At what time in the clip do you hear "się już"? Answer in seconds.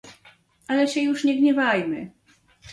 0.87-1.23